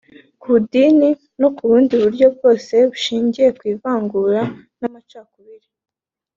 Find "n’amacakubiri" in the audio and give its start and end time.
4.79-5.67